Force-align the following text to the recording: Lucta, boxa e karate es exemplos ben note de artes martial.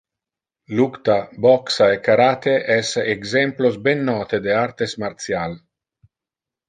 Lucta, 0.77 1.17
boxa 1.47 1.85
e 1.95 1.97
karate 2.07 2.55
es 2.79 2.89
exemplos 3.17 3.75
ben 3.85 3.99
note 4.09 4.37
de 4.47 4.51
artes 4.67 4.91
martial. 5.05 5.51